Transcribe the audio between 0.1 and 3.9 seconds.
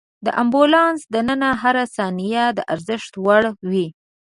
د امبولانس دننه هره ثانیه د ارزښت وړ وي.